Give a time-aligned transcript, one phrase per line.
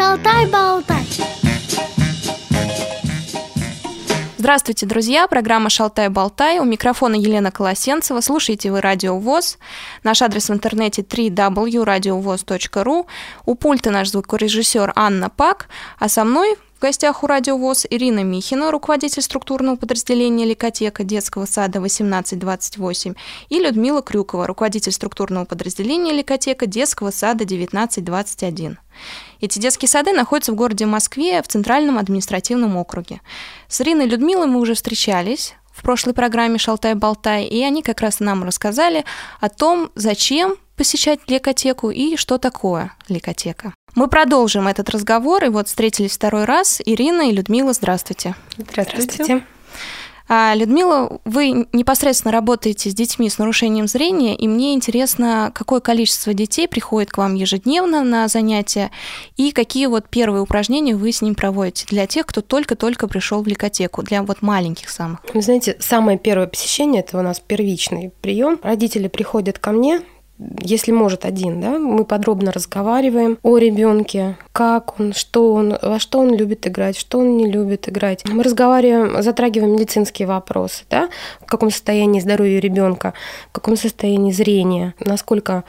[0.00, 1.04] Шалтай-болтай.
[4.38, 5.28] Здравствуйте, друзья!
[5.28, 6.58] Программа «Шалтай-болтай».
[6.58, 8.22] У микрофона Елена Колосенцева.
[8.22, 9.58] Слушайте вы Радио ВОЗ.
[10.02, 13.06] Наш адрес в интернете www.radiovoz.ru.
[13.44, 15.68] У пульта наш звукорежиссер Анна Пак.
[15.98, 21.44] А со мной в гостях у Радио ВОЗ Ирина Михина, руководитель структурного подразделения Ликотека детского
[21.44, 23.14] сада 1828,
[23.50, 28.78] и Людмила Крюкова, руководитель структурного подразделения Ликотека детского сада 1921.
[29.42, 33.20] Эти детские сады находятся в городе Москве, в Центральном административном округе.
[33.68, 38.20] С Ириной и Людмилой мы уже встречались в прошлой программе «Шалтай-болтай», и они как раз
[38.20, 39.04] нам рассказали
[39.40, 43.74] о том, зачем посещать лекотеку и что такое лекотека.
[43.94, 46.80] Мы продолжим этот разговор, и вот встретились второй раз.
[46.84, 48.34] Ирина и Людмила, здравствуйте.
[48.56, 49.02] Здравствуйте.
[49.02, 49.44] здравствуйте.
[50.32, 56.32] А, Людмила, вы непосредственно работаете с детьми с нарушением зрения, и мне интересно, какое количество
[56.32, 58.92] детей приходит к вам ежедневно на занятия,
[59.36, 63.48] и какие вот первые упражнения вы с ним проводите для тех, кто только-только пришел в
[63.48, 65.18] ликотеку, для вот маленьких самых.
[65.34, 68.60] Вы знаете, самое первое посещение– это у нас первичный прием.
[68.62, 70.00] Родители приходят ко мне,
[70.60, 76.18] если может один, да, мы подробно разговариваем о ребенке, как он, что он, во что
[76.18, 78.24] он любит играть, что он не любит играть.
[78.28, 81.08] Мы разговариваем, затрагиваем медицинские вопросы, да,
[81.40, 83.14] в каком состоянии здоровья ребенка,
[83.50, 85.64] в каком состоянии зрения, насколько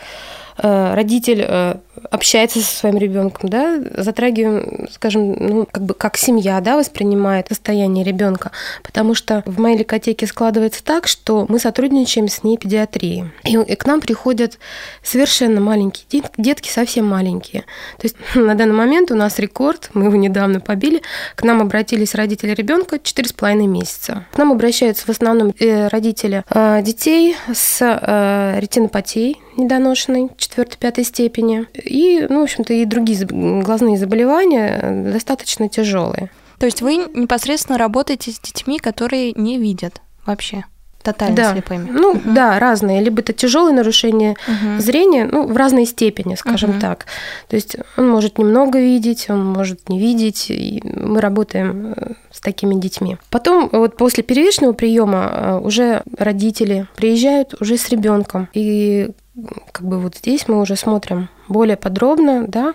[0.57, 1.75] Э, родитель э,
[2.09, 8.03] общается со своим ребенком, да, затрагиваем, скажем, ну, как бы как семья, да, воспринимает состояние
[8.03, 8.51] ребенка,
[8.83, 13.75] потому что в моей ликотеке складывается так, что мы сотрудничаем с ней педиатрией, и, и
[13.75, 14.57] к нам приходят
[15.03, 17.61] совершенно маленькие детки, детки совсем маленькие.
[17.97, 21.01] То есть на данный момент у нас рекорд, мы его недавно побили,
[21.35, 24.25] к нам обратились родители ребенка 4,5 месяца.
[24.33, 26.43] К нам обращаются в основном э, родители
[26.81, 27.81] детей с
[28.59, 31.67] ретинопатией, недоношенной четвертой-пятой степени.
[31.73, 36.29] И, ну, в общем-то, и другие глазные заболевания достаточно тяжелые.
[36.59, 40.65] То есть вы непосредственно работаете с детьми, которые не видят вообще?
[41.01, 41.53] Тотально да.
[41.53, 41.89] слепыми.
[41.89, 42.21] Ну угу.
[42.25, 43.01] да, разные.
[43.01, 44.81] Либо это тяжелое нарушение угу.
[44.81, 46.79] зрения, ну, в разной степени, скажем угу.
[46.79, 47.05] так.
[47.47, 50.49] То есть он может немного видеть, он может не видеть.
[50.49, 53.17] И мы работаем э, с такими детьми.
[53.29, 58.49] Потом, вот после первичного приема э, уже родители приезжают уже с ребенком.
[58.53, 59.09] И
[59.71, 62.73] как бы вот здесь мы уже смотрим более подробно, да,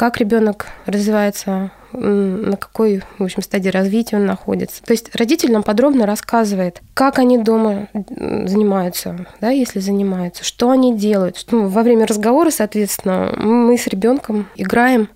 [0.00, 4.82] как ребенок развивается, на какой, в общем, стадии развития он находится.
[4.82, 10.96] То есть родитель нам подробно рассказывает, как они дома занимаются, да, если занимаются, что они
[10.96, 11.36] делают.
[11.36, 15.10] Что, ну, во время разговора, соответственно, мы с ребенком играем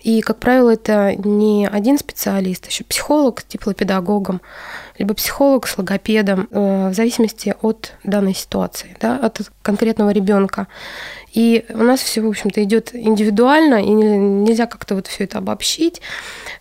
[0.00, 4.40] и, как правило, это не один специалист, еще психолог с теплопедагогом,
[4.98, 10.68] либо психолог с логопедом, э, в зависимости от данной ситуации, да, от конкретного ребенка.
[11.32, 16.00] И у нас все, в общем-то, идет индивидуально, и нельзя как-то вот все это обобщить.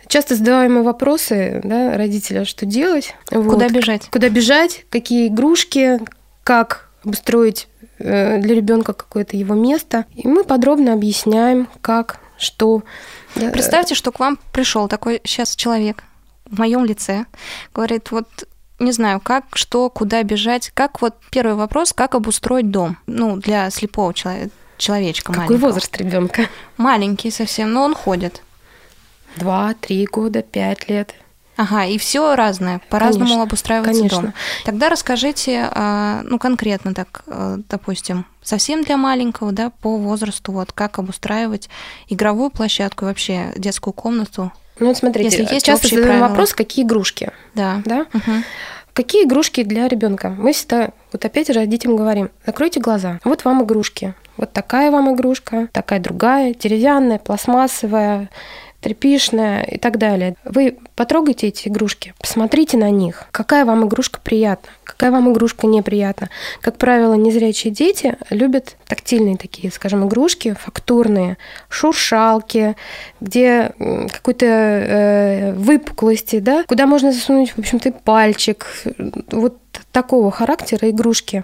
[0.08, 3.16] Часто задаваемые вопросы да, родителя, что делать.
[3.30, 3.72] Куда вот.
[3.72, 4.10] бежать?
[4.12, 6.00] Куда бежать, какие игрушки,
[6.44, 10.06] как обустроить э, для ребенка какое-то его место.
[10.16, 12.84] И мы подробно объясняем, как, что.
[13.34, 16.04] Представьте, что к вам пришел такой сейчас человек
[16.46, 17.26] в моем лице,
[17.74, 18.28] говорит, вот
[18.80, 20.72] не знаю, как, что, куда бежать.
[20.74, 25.68] Как вот первый вопрос, как обустроить дом, ну, для слепого человека, человечка Какой маленького.
[25.68, 26.48] возраст ребенка?
[26.78, 28.42] Маленький совсем, но он ходит.
[29.36, 31.14] Два, три года, пять лет.
[31.56, 34.22] Ага, и все разное, по-разному обустраивается конечно.
[34.22, 34.34] дом.
[34.64, 40.72] Тогда расскажите, а, ну, конкретно так, э, допустим, совсем для маленького, да, по возрасту, вот
[40.72, 41.70] как обустраивать
[42.08, 46.28] игровую площадку и вообще детскую комнату ну, вот смотрите, Если есть часто задаем правила.
[46.30, 47.32] вопрос, какие игрушки.
[47.54, 47.82] Да.
[47.86, 48.06] да?
[48.14, 48.32] Угу.
[48.94, 50.30] Какие игрушки для ребенка?
[50.30, 53.20] Мы всегда, вот опять же, детям говорим, закройте глаза.
[53.24, 54.14] Вот вам игрушки.
[54.40, 58.30] Вот такая вам игрушка, такая другая, деревянная, пластмассовая,
[58.80, 60.36] трепишная и так далее.
[60.46, 66.30] Вы потрогайте эти игрушки, посмотрите на них, какая вам игрушка приятна, какая вам игрушка неприятна.
[66.62, 71.38] Как правило, незрячие дети любят тактильные такие, скажем, игрушки, фактурные,
[71.68, 72.78] шуршалки,
[73.20, 73.74] где
[74.14, 78.68] какой-то э, выпуклости, да, куда можно засунуть, в общем-то, пальчик.
[79.32, 79.58] Вот
[79.92, 81.44] такого характера игрушки.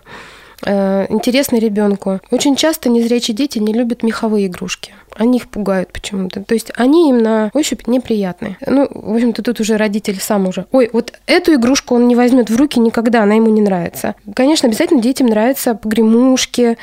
[0.64, 2.20] Э, интересны ребенку.
[2.32, 4.94] Очень часто незрячие дети не любят меховые игрушки.
[5.16, 6.44] Они их пугают почему-то.
[6.44, 8.58] То есть они им на ощупь неприятны.
[8.66, 10.66] Ну, в общем-то, тут уже родитель сам уже.
[10.72, 14.16] Ой, вот эту игрушку он не возьмет в руки никогда, она ему не нравится.
[14.34, 16.78] Конечно, обязательно детям нравятся погремушки,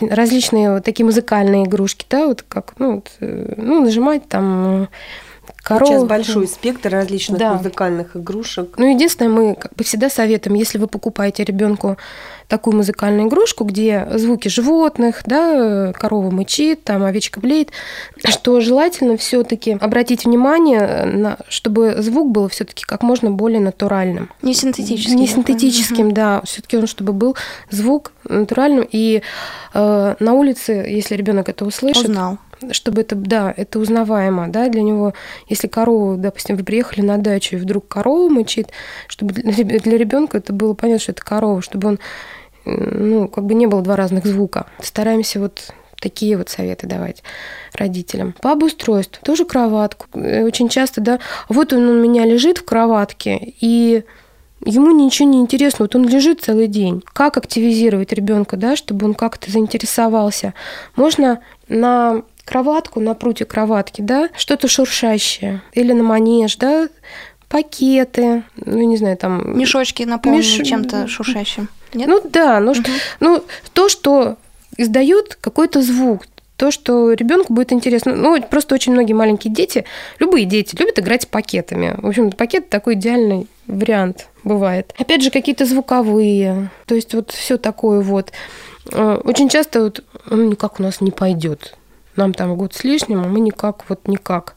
[0.00, 4.88] различные вот такие музыкальные игрушки, да, вот как, ну, вот, э, ну нажимать там
[5.62, 5.88] коров.
[5.88, 7.54] Сейчас большой спектр различных да.
[7.54, 8.74] музыкальных игрушек.
[8.76, 11.96] Ну, единственное, мы как бы всегда советуем, если вы покупаете ребенку
[12.48, 17.70] такую музыкальную игрушку, где звуки животных, да, корова мычит, там овечка блеет,
[18.24, 24.28] что желательно все-таки обратить внимание, на, чтобы звук был все-таки как можно более натуральным.
[24.42, 25.16] Не синтетическим.
[25.16, 26.14] Не синтетическим, угу.
[26.14, 26.42] да.
[26.44, 27.36] Все-таки он, чтобы был
[27.70, 28.86] звук натуральным.
[28.90, 29.22] И
[29.72, 32.38] э, на улице, если ребенок это услышит, Узнал
[32.70, 35.14] чтобы это, да, это узнаваемо, да, для него,
[35.48, 38.68] если корова, допустим, вы приехали на дачу, и вдруг корова мычит,
[39.08, 41.98] чтобы для ребенка это было понятно, что это корова, чтобы он,
[42.64, 44.66] ну, как бы не было два разных звука.
[44.80, 45.72] Стараемся вот
[46.02, 47.22] такие вот советы давать
[47.74, 48.34] родителям.
[48.42, 50.06] По обустройству тоже кроватку.
[50.14, 54.04] Э, очень часто, да, вот он у меня лежит в кроватке, и
[54.64, 57.02] ему ничего не интересно, вот он лежит целый день.
[57.12, 60.54] Как активизировать ребенка, да, чтобы он как-то заинтересовался?
[60.96, 65.62] Можно на кроватку, на прутье кроватки, да, что-то шуршащее.
[65.72, 66.88] Или на манеж, да,
[67.48, 69.58] пакеты, ну, не знаю, там...
[69.58, 70.66] Мешочки наполнены Меш...
[70.66, 71.68] чем-то шуршащим.
[71.92, 72.08] Нет?
[72.08, 72.80] Ну да, ну, угу.
[73.20, 73.44] ну
[73.74, 74.36] то, что
[74.78, 76.22] издает какой-то звук,
[76.56, 78.14] то, что ребенку будет интересно.
[78.14, 79.84] Ну, просто очень многие маленькие дети,
[80.18, 81.94] любые дети, любят играть с пакетами.
[81.98, 84.94] В общем, пакет такой идеальный вариант бывает.
[84.96, 88.32] Опять же, какие-то звуковые, то есть вот все такое вот.
[88.92, 91.76] Э, очень часто вот он никак у нас не пойдет
[92.16, 94.54] нам там год с лишним, а мы никак, вот никак.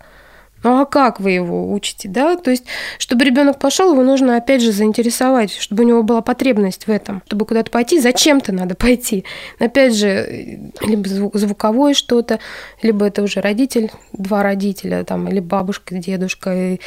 [0.65, 2.37] Ну а как вы его учите, да?
[2.37, 2.65] То есть,
[2.97, 7.21] чтобы ребенок пошел, его нужно опять же заинтересовать, чтобы у него была потребность в этом.
[7.27, 9.25] Чтобы куда-то пойти, зачем-то надо пойти.
[9.59, 12.39] Опять же, либо звуковое что-то,
[12.81, 16.79] либо это уже родитель, два родителя, там, или бабушка, дедушка, и,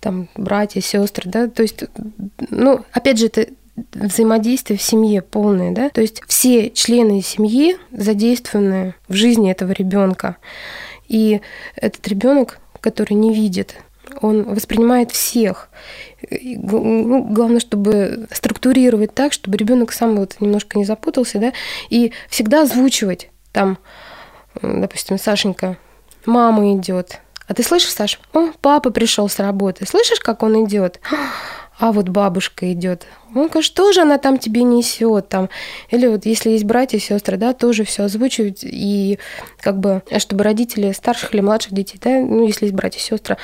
[0.00, 1.46] там, братья, сестры, да?
[1.46, 1.84] То есть,
[2.50, 3.46] ну, опять же, это
[3.92, 10.36] взаимодействие в семье полное, да, то есть все члены семьи задействованы в жизни этого ребенка.
[11.08, 11.40] И
[11.76, 13.76] этот ребенок, который не видит,
[14.20, 15.68] он воспринимает всех.
[16.30, 21.52] Ну, главное, чтобы структурировать так, чтобы ребенок сам вот немножко не запутался, да,
[21.88, 23.78] и всегда озвучивать там,
[24.62, 25.78] допустим, Сашенька,
[26.26, 28.20] мама идет, а ты слышишь, Саш?
[28.32, 29.84] О, папа пришел с работы.
[29.84, 31.00] Слышишь, как он идет?
[31.80, 33.06] А вот бабушка идет.
[33.34, 35.48] Он что же она там тебе несет там?
[35.88, 39.18] Или вот если есть братья и сестры, да, тоже все озвучивать и
[39.60, 43.38] как бы, чтобы родители старших или младших детей, да, ну, если есть братья и сестры,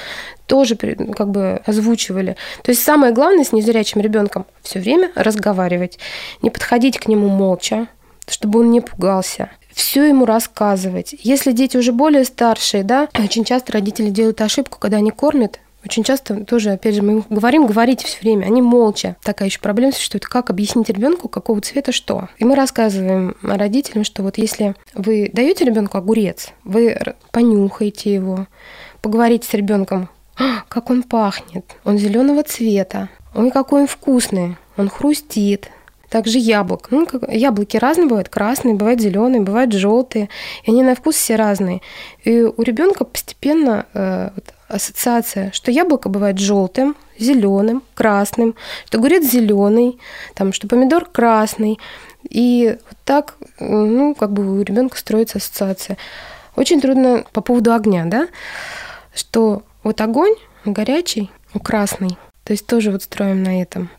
[0.47, 2.37] тоже как бы озвучивали.
[2.63, 5.99] То есть самое главное с незрячим ребенком все время разговаривать,
[6.43, 7.89] не подходить к нему молча,
[8.29, 11.15] чтобы он не пугался все ему рассказывать.
[11.19, 16.03] Если дети уже более старшие, да, очень часто родители делают ошибку, когда они кормят очень
[16.03, 19.17] часто тоже, опять же, мы говорим, говорите все время, они молча.
[19.23, 22.29] Такая еще проблема существует, как объяснить ребенку, какого цвета что.
[22.39, 26.99] И мы рассказываем родителям, что вот если вы даете ребенку огурец, вы
[27.31, 28.47] понюхаете его,
[29.01, 34.89] поговорите с ребенком, «А, как он пахнет, он зеленого цвета, ой, какой он вкусный, он
[34.91, 35.71] хрустит,
[36.09, 36.89] также яблок.
[36.91, 40.29] Ну, как, яблоки разные бывают, красные, бывают зеленые, бывают желтые.
[40.65, 41.83] И они на вкус все разные.
[42.25, 48.55] И у ребенка постепенно э, вот, ассоциация, что яблоко бывает желтым, зеленым, красным,
[48.87, 49.99] что огурец зеленый,
[50.35, 51.79] там, что помидор красный.
[52.29, 55.97] И вот так, ну, как бы у ребенка строится ассоциация.
[56.57, 58.29] Очень трудно по поводу огня, да,
[59.15, 61.31] что вот огонь горячий,
[61.63, 63.91] красный, то есть тоже вот строим на этом.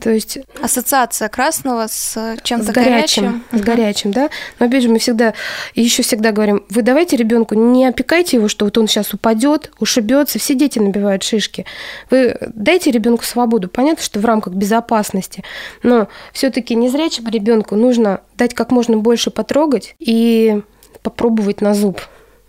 [0.00, 3.44] То есть ассоциация красного с чем-то с горячим, горячим.
[3.52, 4.30] С горячим, да.
[4.58, 5.34] Но опять же, мы всегда,
[5.74, 10.38] еще всегда говорим, вы давайте ребенку, не опекайте его, что вот он сейчас упадет, ушибется.
[10.38, 11.66] Все дети набивают шишки.
[12.10, 13.68] Вы дайте ребенку свободу.
[13.68, 15.44] Понятно, что в рамках безопасности,
[15.82, 20.62] но все-таки незрячему ребенку нужно дать как можно больше потрогать и
[21.02, 22.00] попробовать на зуб.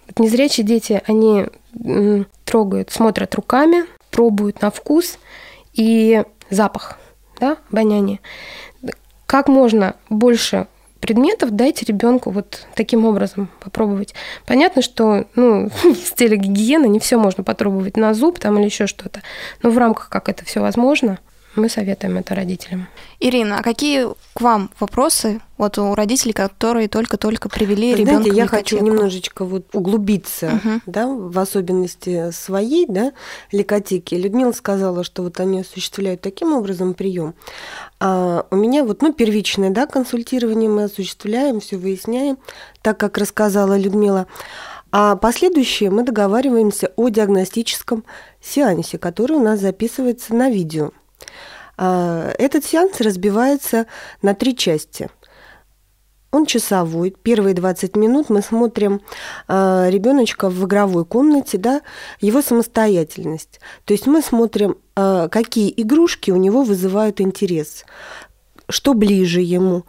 [0.07, 1.45] Вот незрячие дети, они
[2.45, 5.17] трогают, смотрят руками, пробуют на вкус
[5.73, 6.99] и запах
[7.43, 8.21] да, обоняние.
[9.25, 10.67] Как можно больше
[11.01, 14.15] предметов дайте ребенку вот таким образом попробовать.
[14.45, 18.87] Понятно, что ну, с целью гигиены не все можно попробовать на зуб там или еще
[18.87, 19.21] что-то,
[19.61, 21.19] но в рамках как это все возможно,
[21.55, 22.87] мы советуем это родителям.
[23.19, 28.47] Ирина, а какие к вам вопросы вот у родителей, которые только-только привели ребенка в я
[28.47, 30.81] хочу немножечко вот углубиться, угу.
[30.85, 33.13] да, в особенности своей, да,
[33.51, 34.15] ликотеки.
[34.15, 37.35] Людмила сказала, что вот они осуществляют таким образом прием.
[37.99, 42.37] А у меня вот, ну, первичное, да, консультирование мы осуществляем, все выясняем,
[42.81, 44.27] так как рассказала Людмила.
[44.91, 48.03] А последующее мы договариваемся о диагностическом
[48.41, 50.91] сеансе, который у нас записывается на видео.
[51.77, 53.87] А, этот сеанс разбивается
[54.21, 55.09] на три части.
[56.31, 57.15] Он часовой.
[57.21, 59.01] Первые 20 минут мы смотрим
[59.47, 61.83] э, ребеночка в игровой комнате, да,
[62.21, 63.59] его самостоятельность.
[63.85, 67.85] То есть мы смотрим, э, какие игрушки у него вызывают интерес,
[68.67, 69.83] что ближе ему,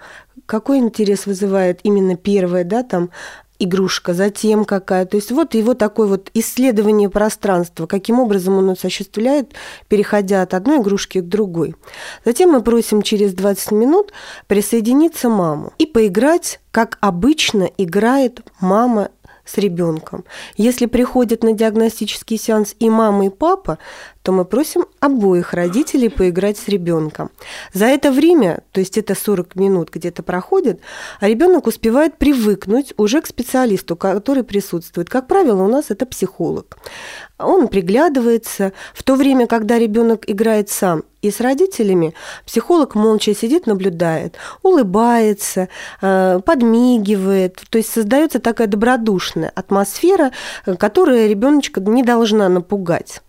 [0.44, 3.08] какой интерес вызывает именно первое, да, там
[3.58, 5.06] игрушка, затем какая.
[5.06, 9.52] То есть вот его такое вот исследование пространства, каким образом он осуществляет,
[9.88, 11.74] переходя от одной игрушки к другой.
[12.24, 14.12] Затем мы просим через 20 минут
[14.46, 19.10] присоединиться маму и поиграть, как обычно играет мама
[19.44, 20.24] с ребенком.
[20.56, 23.78] Если приходят на диагностический сеанс и мама, и папа,
[24.22, 27.30] то мы просим обоих родителей поиграть с ребенком.
[27.72, 30.80] За это время, то есть это 40 минут где-то проходит,
[31.20, 35.10] а ребенок успевает привыкнуть уже к специалисту, который присутствует.
[35.10, 36.78] Как правило, у нас это психолог.
[37.38, 38.72] Он приглядывается.
[38.94, 42.14] В то время, когда ребенок играет сам и с родителями,
[42.46, 45.68] психолог молча сидит, наблюдает, улыбается,
[46.00, 47.62] э, подмигивает.
[47.70, 50.32] То есть создается такая добродушная атмосфера,
[50.66, 53.22] э, которая ребеночка не должна напугать.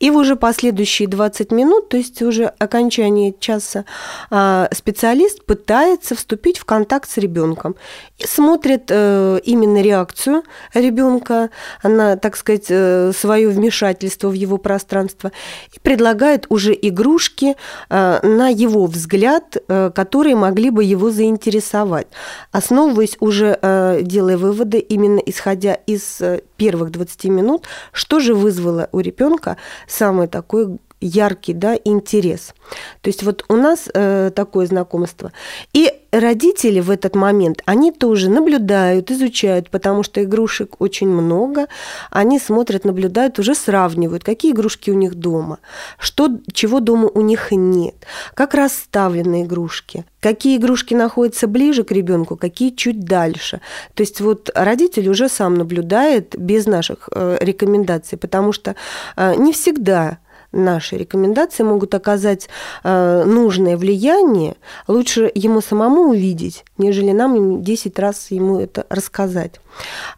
[0.00, 3.84] И в уже последующие 20 минут, то есть уже окончание часа,
[4.30, 7.76] а, специалист пытается вступить в контакт с ребенком
[8.18, 10.42] и смотрит э, именно реакцию
[10.72, 11.50] ребенка,
[11.82, 15.32] на, так сказать, э, свое вмешательство в его пространство
[15.74, 17.56] и предлагает уже игрушки
[17.90, 22.06] э, на его взгляд, которые могли бы его заинтересовать,
[22.52, 23.58] основываясь уже,
[24.02, 26.20] делая выводы, именно исходя из
[26.56, 29.39] первых 20 минут, что же вызвало у ребенка
[29.86, 32.54] самый такой яркий да, интерес.
[33.00, 35.32] То есть вот у нас э, такое знакомство.
[35.72, 41.66] И родители в этот момент, они тоже наблюдают, изучают, потому что игрушек очень много.
[42.10, 45.58] Они смотрят, наблюдают, уже сравнивают, какие игрушки у них дома,
[45.98, 47.94] что, чего дома у них нет,
[48.34, 53.60] как расставлены игрушки, какие игрушки находятся ближе к ребенку, какие чуть дальше.
[53.94, 58.74] То есть вот родитель уже сам наблюдает без наших э, рекомендаций, потому что
[59.16, 60.18] э, не всегда
[60.52, 62.48] наши рекомендации могут оказать
[62.82, 64.56] э, нужное влияние,
[64.88, 69.60] лучше ему самому увидеть, нежели нам 10 раз ему это рассказать.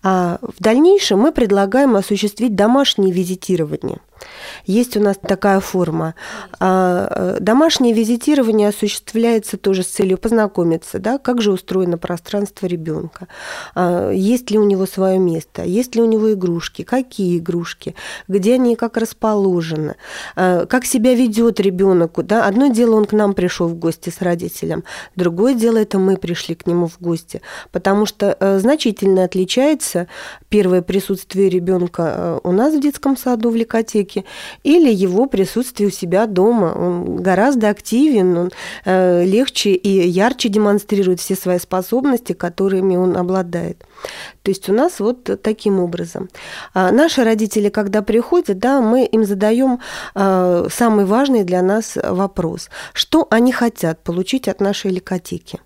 [0.03, 3.99] А в дальнейшем мы предлагаем осуществить домашнее визитирование–
[4.67, 6.15] есть у нас такая форма.
[6.59, 13.29] А, э, домашнее визитирование осуществляется тоже с целью познакомиться, да, как же устроено пространство ребенка,
[13.75, 17.95] а, есть ли у него свое место, есть ли у него игрушки, какие игрушки,
[18.29, 19.97] где они как расположены,
[20.37, 22.13] а, как себя ведет ребенок.
[22.25, 22.47] Да?
[22.47, 24.85] Одно дело, он к нам пришел в гости с родителем,
[25.17, 30.07] другое дело, это мы пришли к нему в гости, потому что э, значительно отличается
[30.49, 34.25] первое присутствие ребенка э, у нас в детском саду в практике,
[34.65, 36.73] или его присутствие у себя дома.
[36.77, 38.51] Он гораздо активен, он
[38.85, 43.85] э, легче и ярче демонстрирует все свои способности, которыми он обладает.
[44.43, 46.29] То есть у нас вот таким образом.
[46.75, 49.79] А наши родители, когда приходят, да, мы им задаем
[50.15, 52.71] э, самый важный для нас вопрос.
[52.95, 55.59] Что они хотят получить от нашей ликотеки?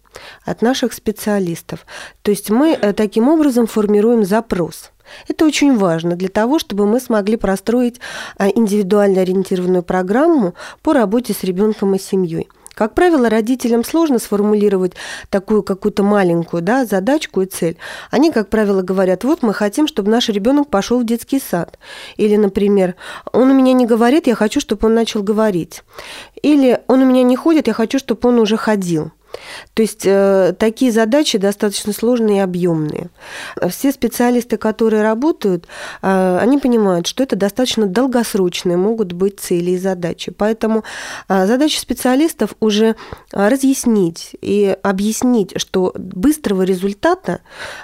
[0.45, 1.87] От наших специалистов.
[2.23, 4.91] То есть мы э, таким образом формируем запрос–
[5.29, 8.01] это очень важно для того, чтобы мы смогли простроить
[8.39, 12.49] а, индивидуально ориентированную программу по работе с ребенком и семьей.
[12.75, 14.93] Как правило, родителям сложно сформулировать
[15.31, 17.79] такую какую-то маленькую да, задачку и цель.
[18.11, 21.79] Они, как правило, говорят, вот мы хотим, чтобы наш ребенок пошел в детский сад.
[22.19, 22.95] Или, например,
[23.33, 25.85] он у меня не говорит, я хочу, чтобы он начал говорить.
[26.43, 29.11] Или он у меня не ходит, я хочу, чтобы он уже ходил.
[29.75, 33.11] То есть э, такие задачи достаточно сложные и объемные.
[33.69, 35.67] Все специалисты, которые работают,
[36.03, 40.33] э, они понимают, что это достаточно долгосрочные могут быть цели и задачи.
[40.33, 40.85] Поэтому
[41.29, 42.97] э, задача специалистов уже
[43.33, 47.41] разъяснить и объяснить, что быстрого результата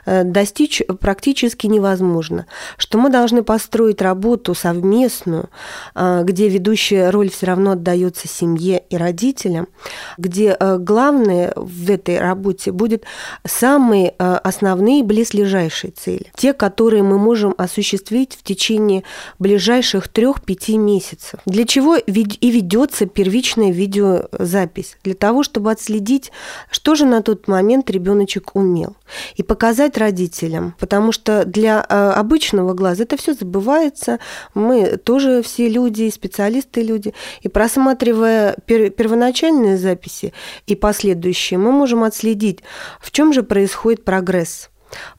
[0.06, 5.50] достичь практически невозможно, что мы должны построить работу совместную,
[5.94, 9.68] где ведущая роль все равно отдается семье и родителям,
[10.16, 13.04] где главное в этой работе будет
[13.46, 16.26] самые э, основные близлежащие цели.
[16.36, 19.02] Те, которые мы можем осуществить в течение
[19.38, 21.40] ближайших трех-пяти месяцев.
[21.46, 24.96] Для чего и ведется первичная видеозапись?
[25.04, 26.32] Для того, чтобы отследить,
[26.70, 28.96] что же на тот момент ребеночек умел.
[29.36, 30.74] И показать родителям.
[30.78, 34.18] Потому что для э, обычного глаза это все забывается.
[34.54, 37.14] Мы тоже все люди, специалисты люди.
[37.40, 40.32] И просматривая первоначальные записи
[40.66, 41.58] и последующие следующее.
[41.58, 42.60] Мы можем отследить,
[43.00, 44.70] в чем же происходит прогресс.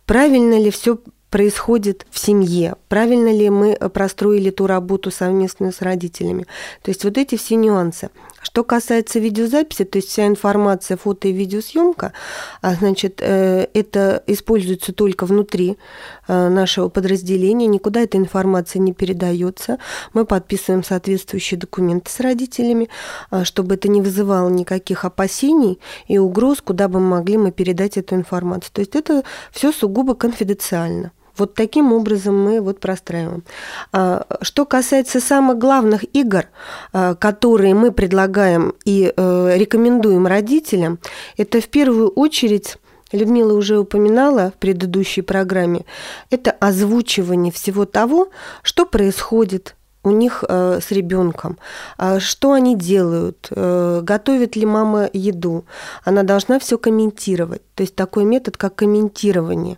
[0.05, 0.99] Правильно ли все
[1.33, 6.45] происходит в семье, правильно ли мы простроили ту работу совместную с родителями.
[6.83, 8.11] То есть вот эти все нюансы.
[8.43, 12.13] Что касается видеозаписи, то есть вся информация, фото и видеосъемка,
[12.61, 15.79] а, значит, э, это используется только внутри
[16.27, 19.79] э, нашего подразделения, никуда эта информация не передается.
[20.13, 22.89] Мы подписываем соответствующие документы с родителями,
[23.31, 28.13] а, чтобы это не вызывало никаких опасений и угроз, куда бы могли мы передать эту
[28.13, 28.71] информацию.
[28.71, 31.11] То есть это все сугубо конфиденциально.
[31.37, 33.43] Вот таким образом мы вот простраиваем.
[33.91, 36.45] А, что касается самых главных игр,
[36.91, 40.99] а, которые мы предлагаем и э, рекомендуем родителям,
[41.37, 42.77] это в первую очередь
[43.11, 45.85] Людмила уже упоминала в предыдущей программе,
[46.31, 48.29] это озвучивание всего того,
[48.63, 51.57] что происходит у них э, с ребенком,
[51.97, 55.65] а что они делают, э, готовит ли мама еду.
[56.03, 57.61] Она должна все комментировать.
[57.75, 59.77] То есть такой метод, как комментирование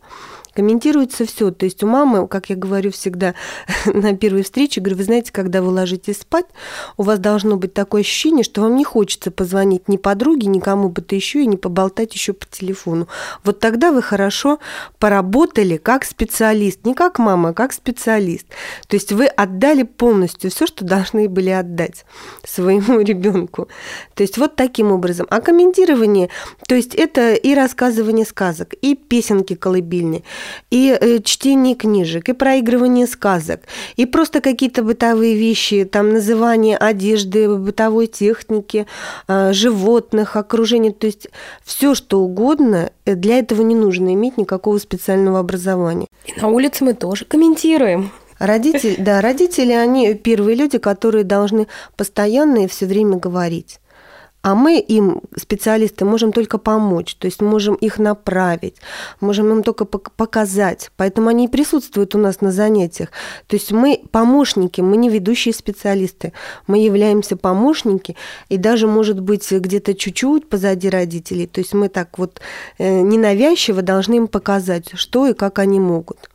[0.56, 1.52] комментируется все.
[1.52, 3.36] То есть у мамы, как я говорю всегда
[3.86, 6.46] на первой встрече, говорю, вы знаете, когда вы ложитесь спать,
[6.98, 10.90] у вас должно быть такое ощущение, что вам не хочется позвонить ни подруге, ни кому
[10.90, 13.08] бы то еще и не поболтать еще по телефону.
[13.44, 14.60] Вот тогда вы хорошо
[14.98, 18.48] поработали как специалист, не как мама, а как специалист.
[18.88, 22.06] То есть вы отдали полностью все, что должны были отдать
[22.44, 23.68] своему ребенку.
[24.14, 25.28] То есть вот таким образом.
[25.30, 26.30] А комментирование,
[26.68, 30.24] то есть это и рассказывание сказок, и песенки колыбельные,
[30.70, 33.62] и э, чтение книжек, и проигрывание сказок,
[33.96, 38.86] и просто какие-то бытовые вещи, там называние одежды, бытовой техники,
[39.28, 41.28] э, животных, окружения, то есть
[41.64, 46.08] все что угодно, э, для этого не нужно иметь никакого специального образования.
[46.26, 48.12] И на улице мы тоже комментируем.
[48.38, 53.80] Родители, да, родители, они первые люди, которые должны постоянно и все время говорить
[54.46, 58.76] а мы им, специалисты, можем только помочь, то есть можем их направить,
[59.20, 60.92] можем им только показать.
[60.98, 63.10] Поэтому они и присутствуют у нас на занятиях.
[63.48, 66.32] То есть мы помощники, мы не ведущие специалисты,
[66.68, 68.16] мы являемся помощники,
[68.50, 71.48] и даже, может быть, где-то чуть-чуть позади родителей.
[71.48, 72.40] То есть мы так вот
[72.78, 76.30] э, ненавязчиво должны им показать, что и как они могут.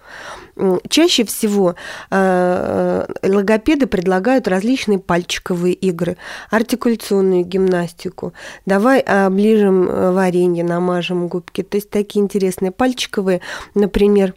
[0.88, 1.74] Чаще всего
[2.10, 6.16] э, логопеды предлагают различные пальчиковые игры,
[6.50, 8.32] артикуляционную гимнастику.
[8.66, 11.62] Давай оближем э, варенье, намажем губки.
[11.62, 13.40] То есть такие интересные пальчиковые,
[13.74, 14.34] например,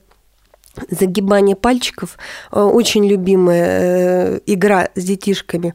[0.90, 2.18] загибание пальчиков
[2.52, 5.74] э, очень любимая игра с детишками.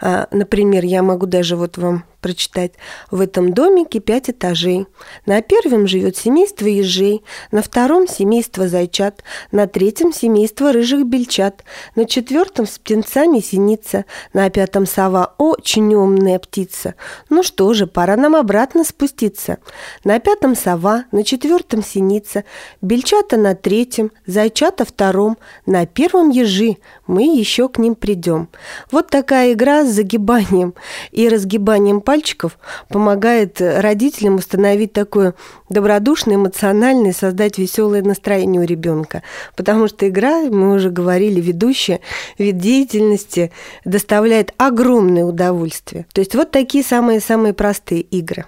[0.00, 2.72] Например, я могу даже вот вам прочитать.
[3.10, 4.86] В этом домике пять этажей.
[5.26, 11.64] На первом живет семейство ежей, на втором семейство зайчат, на третьем семейство рыжих бельчат,
[11.96, 16.94] на четвертом с птенцами синица, на пятом сова очень умная птица.
[17.28, 19.58] Ну что же, пора нам обратно спуститься.
[20.02, 22.44] На пятом сова, на четвертом синица,
[22.80, 26.78] бельчата на третьем, зайчата втором, на первом ежи.
[27.06, 28.48] Мы еще к ним придем.
[28.90, 30.72] Вот такая игра с загибанием
[31.10, 35.34] и разгибанием пальцев пальчиков помогает родителям установить такое
[35.68, 39.24] добродушное, эмоциональное, создать веселое настроение у ребенка.
[39.56, 41.98] Потому что игра, мы уже говорили, ведущая,
[42.38, 43.50] вид деятельности
[43.84, 46.06] доставляет огромное удовольствие.
[46.12, 48.44] То есть вот такие самые-самые простые игры.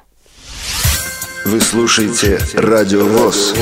[1.45, 3.55] Вы слушаете Радио ВОЗ.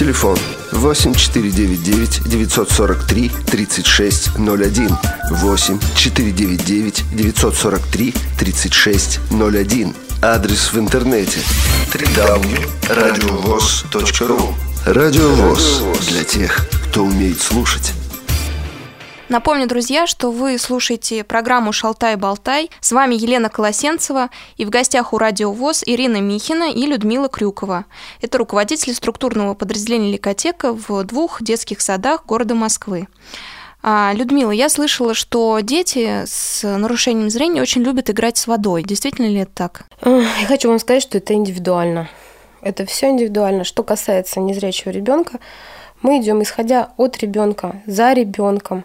[0.00, 0.36] Телефон
[0.72, 4.96] 8499 943 3601
[5.30, 11.40] 8 499 943 3601 Адрес в интернете.
[11.92, 14.54] Www.radiovoz.ru
[14.86, 15.82] Радио ВОЗ.
[16.08, 17.92] Для тех, кто умеет слушать.
[19.30, 22.68] Напомню, друзья, что вы слушаете программу «Шалтай-болтай».
[22.80, 27.84] С вами Елена Колосенцева и в гостях у Радио ВОЗ Ирина Михина и Людмила Крюкова.
[28.20, 33.06] Это руководители структурного подразделения «Ликотека» в двух детских садах города Москвы.
[33.84, 38.82] А, Людмила, я слышала, что дети с нарушением зрения очень любят играть с водой.
[38.82, 39.84] Действительно ли это так?
[40.04, 42.10] Я хочу вам сказать, что это индивидуально.
[42.62, 43.62] Это все индивидуально.
[43.62, 45.38] Что касается незрячего ребенка,
[46.02, 48.84] мы идем исходя от ребенка, за ребенком.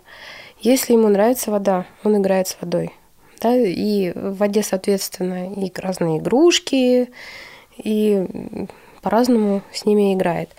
[0.65, 2.91] Если ему нравится вода, он играет с водой.
[3.39, 3.55] Да?
[3.55, 7.11] И в воде, соответственно, и разные игрушки,
[7.77, 8.25] и
[9.03, 10.49] по-разному с ними играет.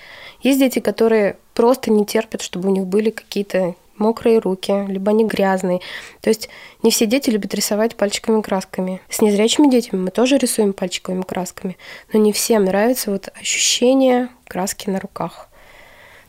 [0.42, 5.24] Есть дети, которые просто не терпят, чтобы у них были какие-то мокрые руки, либо они
[5.24, 5.80] грязные.
[6.20, 6.50] То есть
[6.84, 9.00] не все дети любят рисовать пальчиковыми красками.
[9.10, 11.76] С незрячими детьми мы тоже рисуем пальчиковыми красками,
[12.12, 15.48] но не всем нравится вот ощущение краски на руках.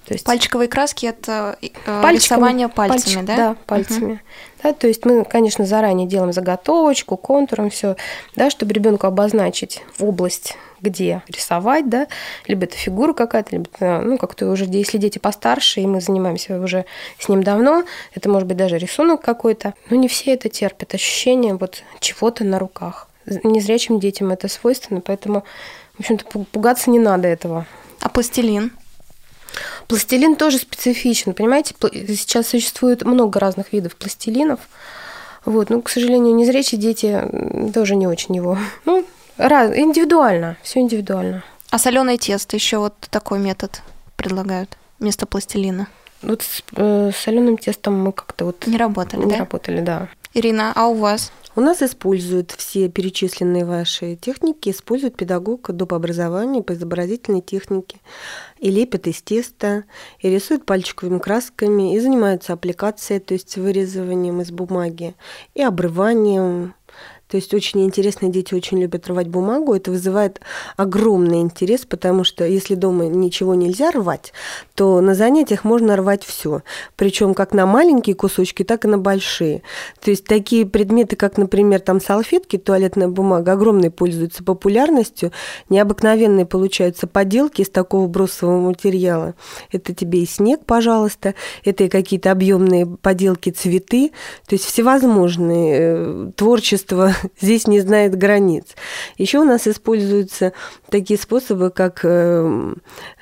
[0.08, 3.36] То есть пальчиковые краски это э, пальчиками, рисование пальцами, пальчик, да?
[3.36, 4.13] Да, пальцами.
[4.13, 4.20] Угу.
[4.63, 7.98] Да, то есть мы, конечно, заранее делаем заготовочку, контуром все,
[8.34, 12.08] да, чтобы ребенку обозначить область, где рисовать, да,
[12.48, 16.58] либо это фигура какая-то, либо это, ну как-то уже, если дети постарше, и мы занимаемся
[16.58, 16.86] уже
[17.20, 17.84] с ним давно,
[18.15, 22.60] это может быть даже рисунок какой-то, но не все это терпят, ощущение вот чего-то на
[22.60, 23.10] руках.
[23.43, 25.43] Незрячим детям это свойственно, поэтому,
[25.98, 27.65] в общем-то, пугаться не надо этого.
[28.00, 28.72] А пластилин?
[29.88, 31.76] Пластилин тоже специфичен, понимаете?
[31.82, 34.60] Сейчас существует много разных видов пластилинов.
[35.46, 37.24] Вот, ну, к сожалению, незрячие дети
[37.74, 38.58] тоже не очень его.
[38.86, 39.06] Ну,
[39.38, 41.43] раз, индивидуально, все индивидуально.
[41.70, 43.82] А соленое тесто еще вот такой метод
[44.15, 45.88] предлагают вместо пластилина.
[46.22, 49.38] Вот с, э, соленым тестом мы как-то вот не работали, не да?
[49.39, 50.10] работали, да.
[50.34, 51.32] Ирина, а у вас?
[51.56, 55.93] У нас используют все перечисленные ваши техники, используют педагог доп.
[55.93, 57.98] образования по изобразительной технике,
[58.60, 59.86] и лепят из теста,
[60.20, 65.15] и рисуют пальчиковыми красками, и занимаются аппликацией, то есть вырезыванием из бумаги,
[65.54, 66.74] и обрыванием,
[67.30, 69.74] то есть очень интересно, дети очень любят рвать бумагу.
[69.74, 70.40] Это вызывает
[70.78, 74.32] огромный интерес, потому что если дома ничего нельзя рвать,
[74.76, 76.62] то на занятиях можно рвать все.
[76.96, 79.62] Причем как на маленькие кусочки, так и на большие.
[80.02, 85.34] То есть такие предметы, как, например, там салфетки, туалетная бумага, огромной пользуются популярностью.
[85.70, 89.36] Необыкновенные получаются поделки из такого бросового материала.
[89.72, 91.36] Это тебе и снег, пожалуйста,
[91.66, 94.12] это и какие-то объемные поделки, цветы.
[94.48, 98.65] То есть всевозможные э, творчество здесь не знает границ.
[99.17, 100.53] Еще у нас используются
[100.89, 102.73] такие способы, как э,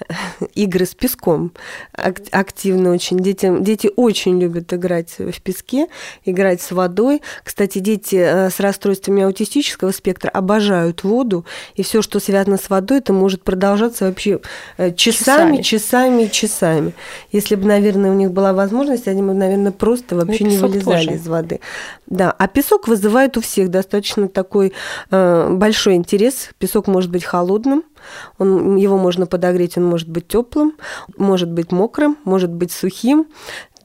[0.56, 1.52] игры с песком.
[1.94, 3.20] Активно очень.
[3.20, 5.88] Дети, дети очень любят играть в песке,
[6.24, 7.22] играть с водой.
[7.44, 13.00] Кстати, дети э, с расстройствами аутистического спектра обожают воду, и все, что связано с водой,
[13.00, 14.40] это может продолжаться вообще
[14.78, 16.94] э, часами, часами, часами.
[17.32, 21.08] Если бы, наверное, у них была возможность, они бы, наверное, просто вообще ну, не вылезали
[21.08, 21.20] тоже.
[21.20, 21.60] из воды.
[22.08, 24.74] Да, а песок вызывает у всех достаточно такой
[25.12, 26.50] э, большой интерес.
[26.58, 27.84] Песок может быть холодным,
[28.38, 30.74] он, его можно подогреть, он может быть теплым,
[31.18, 33.28] может быть мокрым, может быть сухим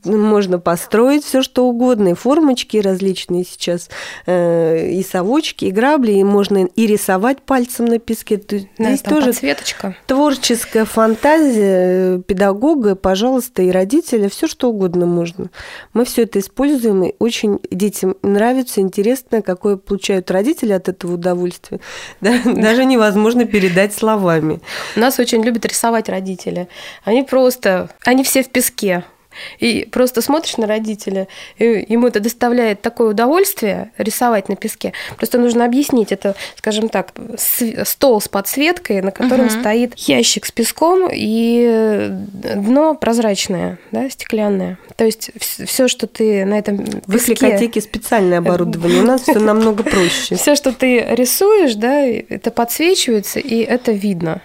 [0.05, 3.91] можно построить все что угодно, и формочки различные сейчас,
[4.27, 8.41] э, и совочки, и грабли, и можно и рисовать пальцем на песке.
[8.49, 9.97] Да, здесь тоже подсветочка.
[10.07, 15.51] творческая фантазия э, педагога, пожалуйста, и родителя, все что угодно можно.
[15.93, 21.81] Мы все это используем, и очень детям нравится, интересно, какое получают родители от этого удовольствия.
[22.21, 22.39] Да?
[22.45, 24.61] Даже невозможно передать словами.
[24.95, 26.69] Нас очень любят рисовать родители.
[27.05, 29.05] Они просто, они все в песке.
[29.59, 34.93] И просто смотришь на родителя, и ему это доставляет такое удовольствие рисовать на песке.
[35.17, 37.13] Просто нужно объяснить, это, скажем так,
[37.85, 39.51] стол с подсветкой, на котором угу.
[39.61, 44.79] стоит ящик с песком и дно прозрачное, да, стеклянное.
[44.97, 47.81] То есть все, что ты на этом песке...
[47.81, 50.35] В специальное оборудование, у нас все намного проще.
[50.41, 54.43] Все, что ты рисуешь, да, это подсвечивается, и это видно.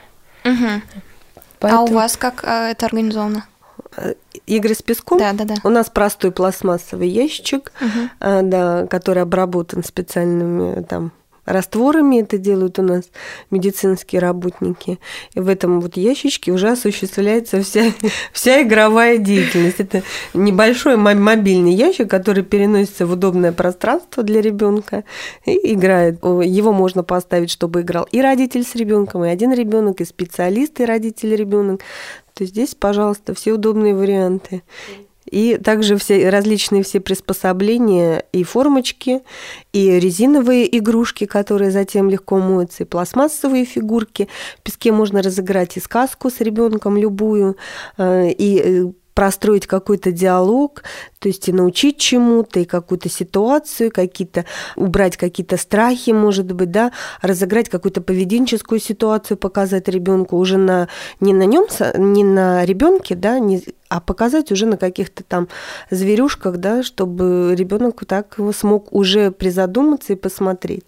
[1.61, 3.47] А у вас как э, это организовано?
[4.45, 5.19] Игры с песком.
[5.19, 5.55] Да, да, да.
[5.63, 8.09] У нас простой пластмассовый ящичек, угу.
[8.19, 11.11] да, который обработан специальными там
[11.45, 13.05] растворами это делают у нас
[13.51, 14.99] медицинские работники.
[15.33, 17.91] И в этом вот ящичке уже осуществляется вся,
[18.33, 19.79] вся игровая деятельность.
[19.79, 20.03] Это
[20.33, 25.03] небольшой мобильный ящик, который переносится в удобное пространство для ребенка
[25.45, 26.23] и играет.
[26.23, 30.85] Его можно поставить, чтобы играл и родитель с ребенком, и один ребенок, и специалист, и
[30.85, 31.81] родитель, ребенок
[32.35, 34.61] то здесь, пожалуйста, все удобные варианты.
[35.29, 39.21] И также все различные все приспособления и формочки,
[39.73, 44.27] и резиновые игрушки, которые затем легко моются, и пластмассовые фигурки.
[44.59, 47.57] В песке можно разыграть и сказку с ребенком любую,
[47.97, 50.83] э, и э, простроить какой-то диалог,
[51.19, 56.91] то есть и научить чему-то, и какую-то ситуацию, какие-то убрать какие-то страхи, может быть, да,
[57.21, 60.89] разыграть какую-то поведенческую ситуацию, показать ребенку уже на
[61.21, 61.65] не на нем,
[61.97, 65.47] не на ребенке, да, не, а показать уже на каких-то там
[65.89, 70.83] зверюшках, да, чтобы ребенок так смог уже призадуматься и посмотреть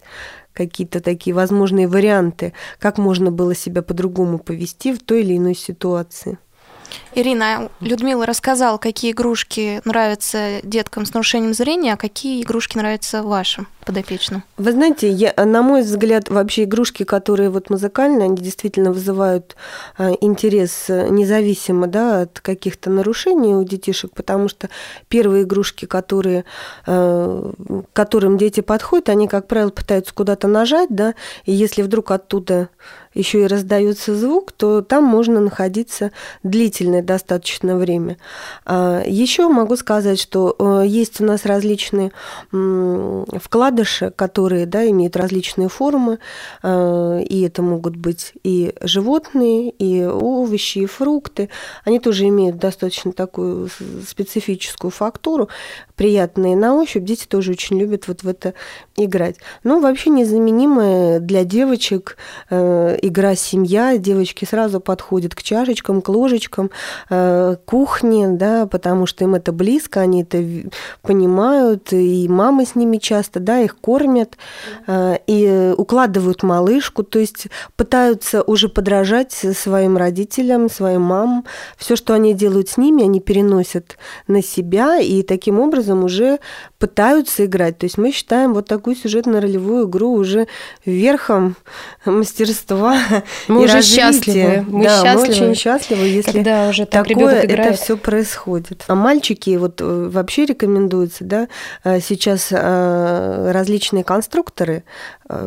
[0.52, 6.38] какие-то такие возможные варианты, как можно было себя по-другому повести в той или иной ситуации.
[7.14, 13.66] Ирина, Людмила рассказала, какие игрушки нравятся деткам с нарушением зрения, а какие игрушки нравятся вашим
[13.84, 14.44] подопечным?
[14.58, 19.56] Вы знаете, я, на мой взгляд, вообще игрушки, которые вот музыкальные, они действительно вызывают
[19.96, 24.68] а, интерес э, независимо да, от каких-то нарушений у детишек, потому что
[25.08, 26.44] первые игрушки, которые,
[26.86, 27.52] э,
[27.94, 31.14] которым дети подходят, они, как правило, пытаются куда-то нажать, да,
[31.46, 32.68] и если вдруг оттуда
[33.18, 38.16] еще и раздается звук, то там можно находиться длительное достаточно время.
[38.64, 42.12] А, еще могу сказать, что э, есть у нас различные
[42.50, 46.18] вкладыши, которые да, имеют различные формы,
[46.62, 51.48] э, и это могут быть и животные, и овощи, и фрукты.
[51.84, 53.68] Они тоже имеют достаточно такую
[54.08, 55.48] специфическую фактуру,
[55.96, 57.04] приятные на ощупь.
[57.04, 58.54] Дети тоже очень любят вот в это
[58.96, 59.36] играть.
[59.64, 62.16] Ну, вообще незаменимая для девочек
[62.50, 63.96] э, игра «Семья».
[63.98, 66.70] Девочки сразу подходят к чашечкам, к ложечкам,
[67.10, 70.42] э, кухне, да, потому что им это близко, они это
[71.02, 74.36] понимают, и мамы с ними часто, да, их кормят,
[74.86, 81.44] э, и укладывают малышку, то есть пытаются уже подражать своим родителям, своим мамам.
[81.76, 86.38] Все, что они делают с ними, они переносят на себя, и таким образом уже
[86.78, 87.78] пытаются играть.
[87.78, 90.46] То есть мы считаем вот такую сюжетно-ролевую игру уже
[90.84, 91.56] верхом
[92.04, 92.87] мастерства
[93.48, 94.12] мы и уже развития.
[94.12, 94.64] счастливы.
[94.68, 98.84] Мы да, счастливы, мы очень счастливы, если когда уже так такое это все происходит.
[98.86, 101.48] А мальчики вот э, вообще рекомендуется, да,
[101.84, 104.84] э, сейчас э, различные конструкторы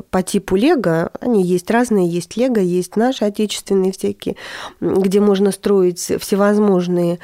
[0.09, 4.35] по типу Лего, они есть разные, есть Лего, есть наши отечественные всякие,
[4.79, 7.19] где можно строить всевозможные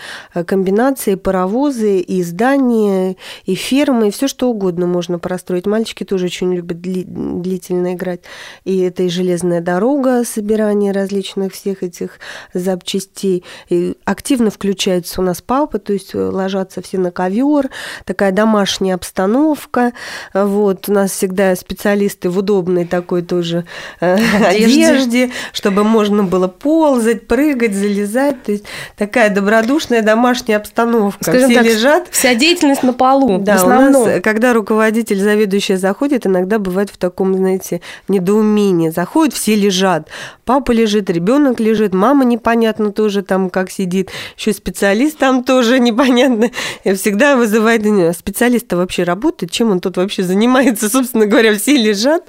[0.45, 3.15] комбинации, паровозы, и здания,
[3.45, 5.65] и фермы, и все что угодно можно простроить.
[5.65, 8.21] Мальчики тоже очень любят длительно играть.
[8.63, 12.19] И это и железная дорога, собирание различных всех этих
[12.53, 13.43] запчастей.
[13.69, 17.69] И активно включается у нас папа, то есть ложатся все на ковер,
[18.05, 19.93] такая домашняя обстановка.
[20.33, 20.89] Вот.
[20.89, 23.65] У нас всегда специалисты в удобной такой тоже
[23.99, 24.87] э, одежде.
[24.87, 28.41] одежде, чтобы можно было ползать, прыгать, залезать.
[28.43, 28.63] То есть
[28.95, 31.23] такая добродушная домашняя обстановка.
[31.23, 32.07] Скажем все так, лежат.
[32.11, 33.39] Вся деятельность на полу.
[33.39, 38.89] Да, у нас, когда руководитель, заведующий заходит, иногда бывает в таком, знаете, недоумении.
[38.89, 40.07] Заходит, все лежат.
[40.45, 46.51] Папа лежит, ребенок лежит, мама непонятно тоже там как сидит, еще специалист там тоже непонятно.
[46.85, 47.83] И всегда вызывает
[48.15, 52.23] специалист-то вообще работает, чем он тут вообще занимается, собственно говоря, все лежат.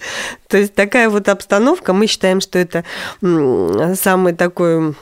[0.49, 1.93] То есть такая вот обстановка.
[1.93, 2.85] Мы считаем, что это
[3.21, 4.95] самый такой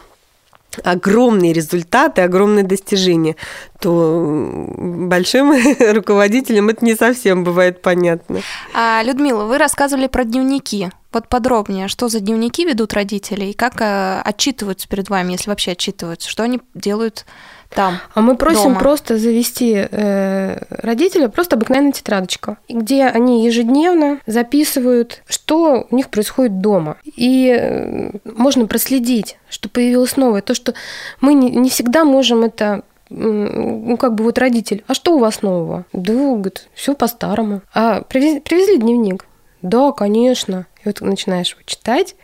[0.85, 3.37] огромные результаты, огромные достижения,
[3.81, 5.55] то большим
[5.95, 8.41] руководителям это не совсем бывает понятно.
[8.75, 10.91] А, Людмила, вы рассказывали про дневники.
[11.13, 15.73] Вот подробнее, что за дневники ведут родители и как э, отчитываются перед вами, если вообще
[15.73, 17.25] отчитываются, что они делают
[17.75, 17.99] там.
[18.15, 18.79] А мы просим дома.
[18.79, 26.61] просто завести э, родителя просто обыкновенную тетрадочку, где они ежедневно записывают, что у них происходит
[26.61, 26.97] дома.
[27.05, 30.43] И э, можно проследить, что появилось новое.
[30.43, 30.75] То, что
[31.21, 35.43] мы не, не всегда можем это ну, как бы вот родитель, а что у вас
[35.43, 35.85] нового?
[35.93, 37.63] Да, говорит, все по-старому.
[37.73, 39.27] А привезли, привезли дневник?
[39.63, 40.67] Да, конечно.
[40.83, 42.17] И вот начинаешь его читать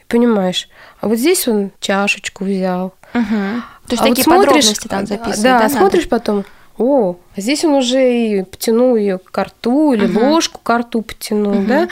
[0.00, 0.68] и понимаешь,
[1.00, 3.62] а вот здесь он чашечку взял, Угу.
[3.86, 5.42] То есть а такие вот смотришь, подробности там записывают.
[5.42, 6.08] Да, да смотришь надо?
[6.10, 6.44] потом,
[6.78, 10.20] о, а здесь он уже и потянул ее к рту, или угу.
[10.26, 11.66] ложку к рту потянул, угу.
[11.66, 11.88] да.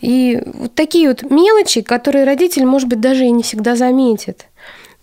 [0.00, 4.46] И вот такие вот мелочи, которые родитель, может быть, даже и не всегда заметит.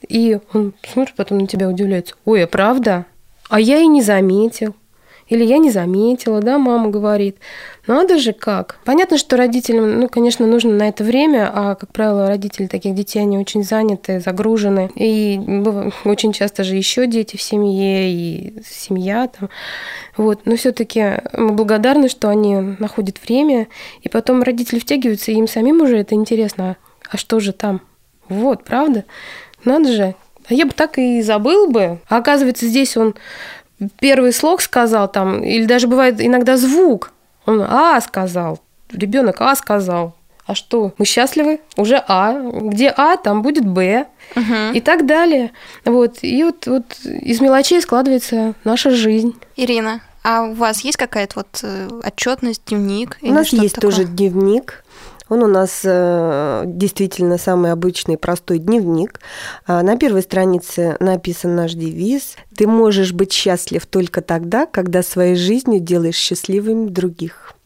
[0.08, 2.16] И он смотрит потом на тебя удивляется.
[2.26, 3.06] Ой, а правда?
[3.50, 4.76] А я и не заметил.
[5.30, 7.38] Или я не заметила, да, мама говорит.
[7.86, 8.80] Надо же как.
[8.86, 13.20] Понятно, что родителям, ну, конечно, нужно на это время, а, как правило, родители таких детей,
[13.20, 14.90] они очень заняты, загружены.
[14.96, 15.40] И
[16.06, 19.50] очень часто же еще дети в семье, и семья там.
[20.16, 20.42] Вот.
[20.46, 23.68] Но все таки мы благодарны, что они находят время,
[24.02, 26.78] и потом родители втягиваются, и им самим уже это интересно.
[27.10, 27.82] А что же там?
[28.30, 29.06] Вот, правда?
[29.64, 30.16] Надо же.
[30.50, 32.00] А я бы так и забыл бы.
[32.08, 33.16] А оказывается, здесь он
[34.00, 37.12] первый слог сказал там, или даже бывает иногда звук.
[37.46, 38.60] Он А сказал,
[38.92, 40.16] ребенок А сказал.
[40.46, 40.94] А что?
[40.98, 41.60] Мы счастливы?
[41.76, 42.32] Уже А.
[42.42, 44.06] Где А, там будет Б.
[44.36, 44.74] Угу.
[44.74, 45.52] И так далее.
[45.84, 46.20] Вот.
[46.22, 49.36] И вот, вот из мелочей складывается наша жизнь.
[49.58, 53.18] Ирина, а у вас есть какая-то вот э, отчетность, дневник?
[53.22, 53.92] У нас есть такое?
[53.92, 54.86] тоже дневник.
[55.30, 59.20] Он у нас э, действительно самый обычный простой дневник.
[59.66, 65.36] А на первой странице написан наш девиз «Ты можешь быть счастлив только тогда, когда своей
[65.36, 67.57] жизнью делаешь счастливыми других».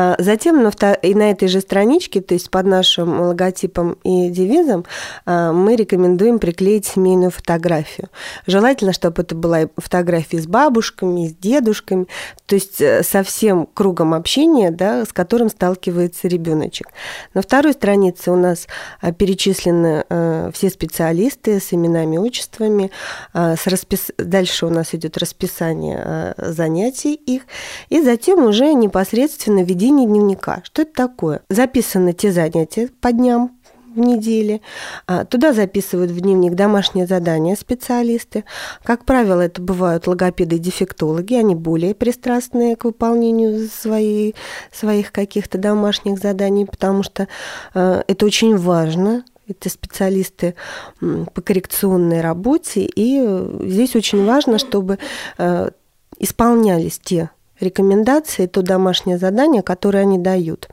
[0.00, 4.84] А затем на, и на этой же страничке, то есть под нашим логотипом и девизом,
[5.26, 8.08] а, мы рекомендуем приклеить семейную фотографию.
[8.46, 12.06] Желательно, чтобы это была фотография с бабушками, с дедушками,
[12.46, 16.90] то есть э, со всем кругом общения, да, с которым сталкивается ребеночек.
[17.34, 18.68] На второй странице у нас
[19.00, 22.92] а, перечислены э, все специалисты с именами, отчествами.
[23.34, 24.12] С распис...
[24.16, 27.42] Дальше у нас идет расписание занятий их,
[27.88, 30.60] и затем уже непосредственно ведение ведение дневника.
[30.64, 31.40] Что это такое?
[31.48, 33.52] Записаны те занятия по дням,
[33.94, 34.60] в неделе.
[35.06, 38.44] А, туда записывают в дневник домашние задания специалисты.
[38.84, 44.36] Как правило, это бывают логопеды дефектологи, они более пристрастные к выполнению своей,
[44.70, 47.28] своих каких-то домашних заданий, потому что
[47.74, 50.54] э, это очень важно, это специалисты
[51.00, 54.98] по коррекционной работе, и э, здесь очень важно, чтобы
[55.38, 55.70] э,
[56.18, 60.68] исполнялись те рекомендации, то домашнее задание, которое они дают.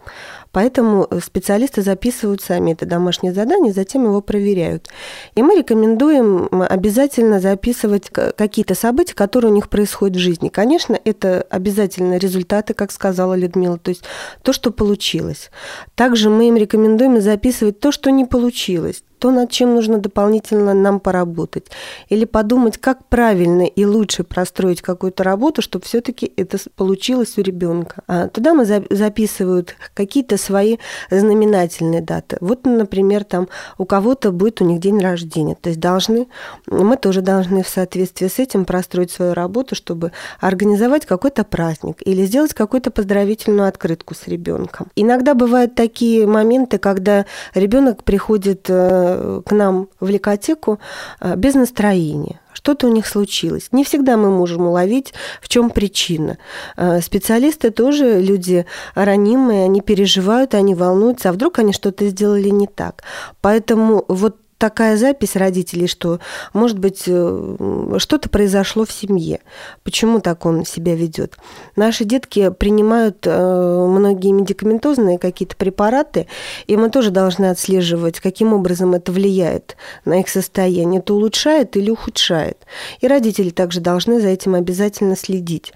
[0.52, 4.88] Поэтому э, специалисты записывают сами это домашнее задание, затем его проверяют.
[5.36, 10.48] И мы рекомендуем обязательно записывать какие-то события, которые у них происходят в жизни.
[10.48, 14.04] Конечно, это обязательно результаты, как сказала Людмила, то есть
[14.43, 15.52] то, что получилось.
[15.95, 20.99] Также мы им рекомендуем записывать то, что не получилось то, над чем нужно дополнительно нам
[20.99, 21.67] поработать.
[22.10, 28.04] Или подумать, как правильно и лучше простроить какую-то работу, чтобы все-таки это получилось у ребенка.
[28.08, 30.78] А туда мы записывают какие-то свои
[31.10, 32.38] знаменательные даты.
[32.41, 33.47] Вот, например, там
[33.78, 35.56] у кого-то будет у них день рождения.
[35.56, 36.28] То есть должны,
[36.67, 42.25] мы тоже должны в соответствии с этим простроить свою работу, чтобы организовать какой-то праздник или
[42.25, 44.88] сделать какую-то поздравительную открытку с ребенком.
[44.95, 49.14] Иногда бывают такие моменты, когда ребенок приходит э,
[49.45, 50.80] к нам в ликотеку
[51.21, 53.67] э, без настроения что-то у них случилось.
[53.71, 56.38] Не всегда мы можем уловить, в чем причина.
[56.78, 62.67] Э, специалисты тоже люди ранимые, они переживают, они волнуются, а вдруг они что-то сделали не
[62.67, 63.04] так.
[63.41, 66.19] Поэтому вот такая запись родителей, что,
[66.53, 69.41] может быть, э, что-то произошло в семье.
[69.83, 71.37] Почему так он себя ведет?
[71.75, 76.27] Наши детки принимают э, многие медикаментозные какие-то препараты,
[76.67, 80.99] и мы тоже должны отслеживать, каким образом это влияет на их состояние.
[80.99, 82.57] Это улучшает или ухудшает.
[83.01, 85.73] И родители также должны за этим обязательно следить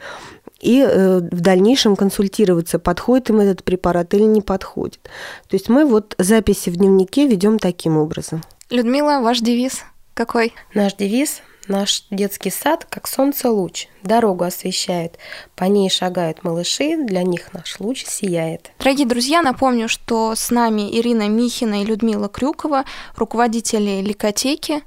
[0.59, 4.99] и э, в дальнейшем консультироваться, подходит им этот препарат или не подходит.
[5.47, 8.41] То есть мы вот записи в дневнике ведем таким образом.
[8.69, 10.53] Людмила, ваш девиз какой?
[10.75, 15.19] Наш девиз Наш детский сад, как солнце луч, дорогу освещает.
[15.55, 18.71] По ней шагают малыши, для них наш луч сияет.
[18.79, 24.81] Dорогие друзья, напомню, что с нами Ирина Михина и Людмила Крюкова, руководители ликотеки,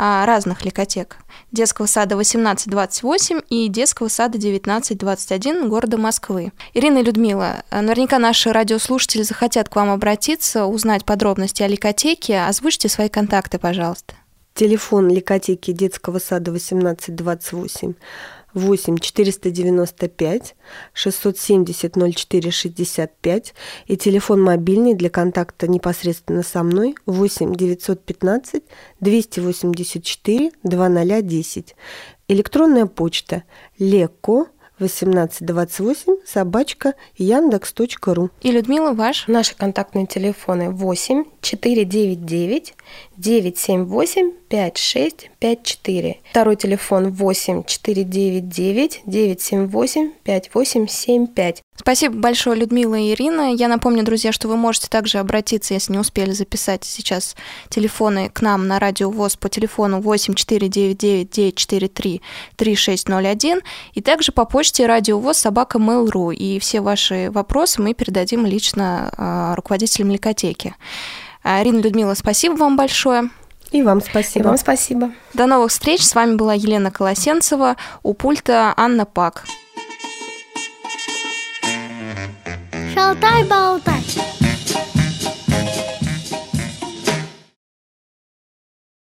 [0.00, 1.18] разных ликотек.
[1.52, 6.52] Детского сада 1828 и детского сада 1921 города Москвы.
[6.74, 12.40] Ирина и Людмила, наверняка наши радиослушатели захотят к вам обратиться, узнать подробности о ликотеке.
[12.40, 14.14] Озвучьте свои контакты, пожалуйста.
[14.54, 17.94] Телефон ликотеки детского сада 1828
[18.54, 20.54] 8 495
[20.92, 23.54] 670 04 65
[23.86, 28.62] и телефон мобильный для контакта непосредственно со мной 8 915
[29.00, 31.76] 284 2010.
[32.28, 33.44] Электронная почта
[33.78, 34.48] леко
[34.80, 38.30] 1828 собачка яндекс.ру.
[38.40, 39.28] И Людмила, ваш?
[39.28, 42.74] Наши контактные телефоны 8 499
[43.16, 46.18] 978 5654.
[46.30, 51.62] Второй телефон 8 499 978 5875.
[51.76, 53.54] Спасибо большое, Людмила и Ирина.
[53.54, 57.36] Я напомню, друзья, что вы можете также обратиться, если не успели записать сейчас
[57.70, 62.20] телефоны к нам на радио ВОЗ по телефону 8 499 943
[62.56, 63.60] 3601
[63.94, 66.34] и также по почте радио ВОЗ собака Mail.ru.
[66.34, 70.74] И все ваши вопросы мы передадим лично э, руководителям ликотеки.
[71.42, 73.30] А, Ирина Людмила, спасибо вам большое.
[73.72, 74.44] И вам спасибо.
[74.44, 75.12] И вам спасибо.
[75.34, 76.02] До новых встреч.
[76.02, 79.44] С вами была Елена Колосенцева, у пульта Анна Пак.
[82.94, 84.39] Шалтай-болтай.